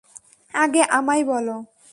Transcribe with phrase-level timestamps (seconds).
[0.53, 1.55] আগে আমায় বলো।